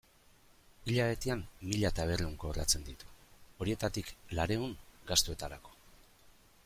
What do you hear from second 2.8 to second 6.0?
ditu, horietatik laurehun gastuetarako.